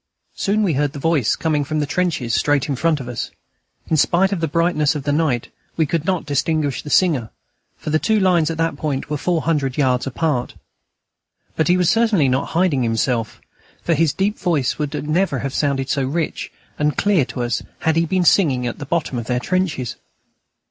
[0.35, 3.29] Soon we heard the voice coming from the trenches straight in front of us.
[3.87, 7.29] In spite of the brightness of the night, we could not distinguish the singer,
[7.77, 10.55] for the two lines at that point were four hundred yards apart.
[11.55, 13.39] But he was certainly not hiding himself,
[13.83, 17.95] for his deep voice would never have sounded so rich and clear to us had
[17.95, 19.97] he been singing at the bottom of their trenches.